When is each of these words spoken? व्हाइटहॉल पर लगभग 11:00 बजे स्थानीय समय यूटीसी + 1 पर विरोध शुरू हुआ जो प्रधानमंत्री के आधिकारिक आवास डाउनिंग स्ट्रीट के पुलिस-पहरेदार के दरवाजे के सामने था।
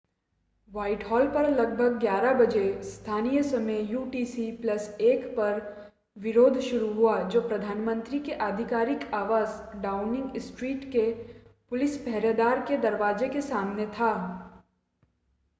व्हाइटहॉल 0.71 1.27
पर 1.33 1.49
लगभग 1.49 1.99
11:00 1.99 2.33
बजे 2.37 2.63
स्थानीय 2.83 3.41
समय 3.43 3.81
यूटीसी 3.91 4.45
+ 4.61 5.01
1 5.01 5.27
पर 5.35 5.61
विरोध 6.17 6.59
शुरू 6.59 6.91
हुआ 6.93 7.19
जो 7.29 7.41
प्रधानमंत्री 7.41 8.19
के 8.19 8.33
आधिकारिक 8.47 9.13
आवास 9.13 9.61
डाउनिंग 9.75 10.39
स्ट्रीट 10.41 10.91
के 10.91 11.09
पुलिस-पहरेदार 11.71 12.65
के 12.67 12.77
दरवाजे 12.77 13.29
के 13.29 13.41
सामने 13.41 13.85
था। 13.99 14.13